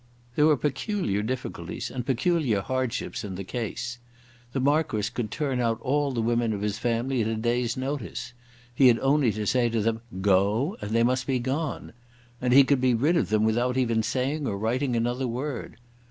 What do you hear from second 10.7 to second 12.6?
and they must be gone. And